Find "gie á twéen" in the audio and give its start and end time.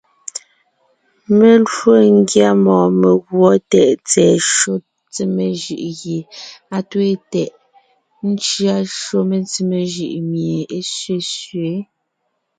5.99-7.21